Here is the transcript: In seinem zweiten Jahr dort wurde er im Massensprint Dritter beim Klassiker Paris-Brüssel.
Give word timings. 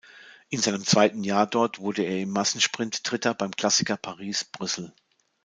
In 0.49 0.59
seinem 0.59 0.83
zweiten 0.83 1.23
Jahr 1.23 1.45
dort 1.45 1.77
wurde 1.77 2.01
er 2.01 2.19
im 2.21 2.31
Massensprint 2.31 3.01
Dritter 3.07 3.35
beim 3.35 3.51
Klassiker 3.51 3.97
Paris-Brüssel. 3.97 4.95